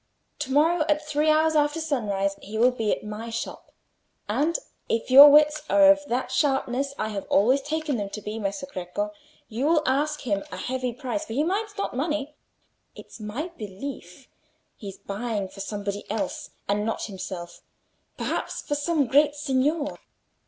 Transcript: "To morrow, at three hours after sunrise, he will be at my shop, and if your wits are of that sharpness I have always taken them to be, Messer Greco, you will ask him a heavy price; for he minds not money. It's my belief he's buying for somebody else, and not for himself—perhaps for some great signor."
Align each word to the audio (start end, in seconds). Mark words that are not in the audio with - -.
"To 0.39 0.51
morrow, 0.51 0.83
at 0.89 1.05
three 1.05 1.29
hours 1.29 1.55
after 1.55 1.79
sunrise, 1.79 2.35
he 2.41 2.57
will 2.57 2.71
be 2.71 2.91
at 2.91 3.03
my 3.03 3.29
shop, 3.29 3.71
and 4.27 4.57
if 4.89 5.11
your 5.11 5.29
wits 5.29 5.61
are 5.69 5.91
of 5.91 6.03
that 6.07 6.31
sharpness 6.31 6.95
I 6.97 7.09
have 7.09 7.27
always 7.29 7.61
taken 7.61 7.97
them 7.97 8.09
to 8.09 8.19
be, 8.23 8.39
Messer 8.39 8.65
Greco, 8.65 9.11
you 9.47 9.67
will 9.67 9.83
ask 9.85 10.21
him 10.21 10.43
a 10.51 10.57
heavy 10.57 10.91
price; 10.91 11.25
for 11.25 11.33
he 11.33 11.43
minds 11.43 11.77
not 11.77 11.95
money. 11.95 12.33
It's 12.95 13.19
my 13.19 13.49
belief 13.57 14.27
he's 14.75 14.97
buying 14.97 15.47
for 15.49 15.59
somebody 15.59 16.09
else, 16.09 16.49
and 16.67 16.83
not 16.83 17.03
for 17.03 17.11
himself—perhaps 17.11 18.63
for 18.63 18.73
some 18.73 19.05
great 19.05 19.35
signor." 19.35 19.99